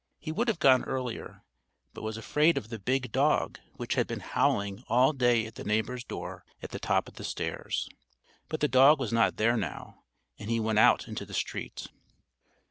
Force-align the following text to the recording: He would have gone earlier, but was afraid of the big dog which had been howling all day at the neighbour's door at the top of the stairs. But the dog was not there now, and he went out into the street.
He 0.17 0.31
would 0.31 0.47
have 0.47 0.57
gone 0.57 0.83
earlier, 0.85 1.43
but 1.93 2.01
was 2.01 2.17
afraid 2.17 2.57
of 2.57 2.69
the 2.69 2.79
big 2.79 3.11
dog 3.11 3.59
which 3.75 3.93
had 3.93 4.07
been 4.07 4.21
howling 4.21 4.83
all 4.87 5.13
day 5.13 5.45
at 5.45 5.53
the 5.53 5.63
neighbour's 5.63 6.03
door 6.03 6.43
at 6.63 6.71
the 6.71 6.79
top 6.79 7.07
of 7.07 7.17
the 7.17 7.23
stairs. 7.23 7.87
But 8.49 8.61
the 8.61 8.67
dog 8.67 8.99
was 8.99 9.13
not 9.13 9.37
there 9.37 9.55
now, 9.57 10.01
and 10.39 10.49
he 10.49 10.59
went 10.59 10.79
out 10.79 11.07
into 11.07 11.23
the 11.23 11.35
street. 11.35 11.85